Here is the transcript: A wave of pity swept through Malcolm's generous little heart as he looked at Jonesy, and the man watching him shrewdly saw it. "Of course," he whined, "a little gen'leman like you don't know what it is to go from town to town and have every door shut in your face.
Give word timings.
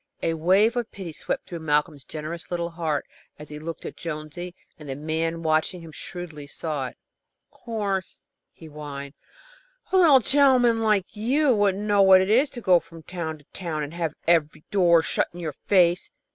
A 0.23 0.33
wave 0.33 0.75
of 0.75 0.89
pity 0.91 1.13
swept 1.13 1.47
through 1.47 1.59
Malcolm's 1.59 2.03
generous 2.03 2.49
little 2.49 2.71
heart 2.71 3.05
as 3.37 3.49
he 3.49 3.59
looked 3.59 3.85
at 3.85 3.95
Jonesy, 3.95 4.55
and 4.79 4.89
the 4.89 4.95
man 4.95 5.43
watching 5.43 5.81
him 5.81 5.91
shrewdly 5.91 6.47
saw 6.47 6.87
it. 6.87 6.97
"Of 7.51 7.59
course," 7.59 8.19
he 8.51 8.65
whined, 8.65 9.13
"a 9.91 9.97
little 9.97 10.19
gen'leman 10.19 10.81
like 10.81 11.15
you 11.15 11.55
don't 11.55 11.85
know 11.85 12.01
what 12.01 12.19
it 12.21 12.31
is 12.31 12.49
to 12.49 12.61
go 12.61 12.79
from 12.79 13.03
town 13.03 13.37
to 13.37 13.45
town 13.53 13.83
and 13.83 13.93
have 13.93 14.15
every 14.27 14.63
door 14.71 15.03
shut 15.03 15.27
in 15.35 15.39
your 15.39 15.53
face. 15.67 16.11